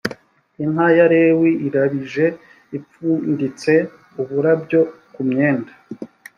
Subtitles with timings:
[0.63, 2.25] inka ya lewi irabije
[2.77, 3.73] ipfunditse
[4.21, 4.81] uburabyo
[5.13, 5.71] kumyenda